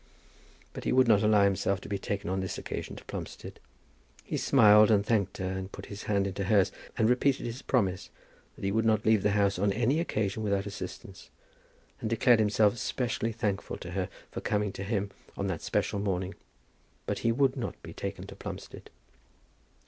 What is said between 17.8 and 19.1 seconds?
be taken to Plumstead.